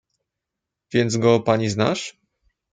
"Więc 0.93 1.17
go 1.17 1.39
pani 1.39 1.69
znasz?" 1.69 2.17